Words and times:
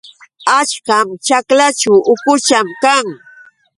Achkam 0.57 1.07
ćhaklaćhu 1.25 1.93
ukucha 2.13 2.59
kan. 2.83 3.05